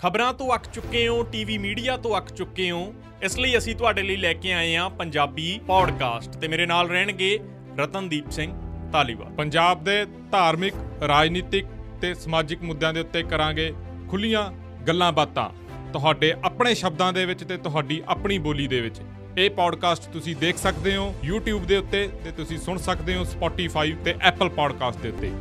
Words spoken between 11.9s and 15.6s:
ਤੇ ਸਮਾਜਿਕ ਮੁੱਦਿਆਂ ਦੇ ਉੱਤੇ ਕਰਾਂਗੇ ਖੁੱਲੀਆਂ ਗੱਲਾਂ ਬਾਤਾਂ।